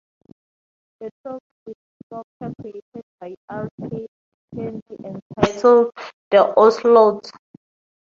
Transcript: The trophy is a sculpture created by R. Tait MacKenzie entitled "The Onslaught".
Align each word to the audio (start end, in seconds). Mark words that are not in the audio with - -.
The 0.99 1.11
trophy 1.21 1.41
is 1.67 1.73
a 1.73 2.05
sculpture 2.23 2.53
created 2.59 3.03
by 3.19 3.35
R. 3.49 3.69
Tait 3.87 4.09
MacKenzie 4.55 5.21
entitled 5.39 5.91
"The 6.31 6.39
Onslaught". 6.57 7.29